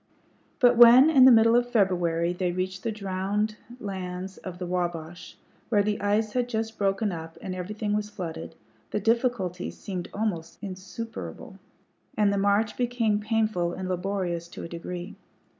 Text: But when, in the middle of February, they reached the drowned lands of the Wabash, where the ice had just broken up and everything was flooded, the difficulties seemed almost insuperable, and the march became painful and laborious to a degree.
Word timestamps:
But 0.59 0.77
when, 0.77 1.11
in 1.11 1.25
the 1.25 1.31
middle 1.31 1.55
of 1.55 1.69
February, 1.69 2.33
they 2.33 2.51
reached 2.51 2.81
the 2.81 2.91
drowned 2.91 3.55
lands 3.79 4.39
of 4.39 4.57
the 4.57 4.65
Wabash, 4.65 5.37
where 5.69 5.83
the 5.83 6.01
ice 6.01 6.33
had 6.33 6.49
just 6.49 6.79
broken 6.79 7.11
up 7.11 7.37
and 7.39 7.53
everything 7.53 7.93
was 7.93 8.09
flooded, 8.09 8.55
the 8.89 8.99
difficulties 8.99 9.77
seemed 9.77 10.07
almost 10.11 10.57
insuperable, 10.59 11.59
and 12.17 12.33
the 12.33 12.39
march 12.39 12.77
became 12.77 13.19
painful 13.19 13.73
and 13.73 13.87
laborious 13.87 14.47
to 14.47 14.63
a 14.63 14.67
degree. 14.67 15.13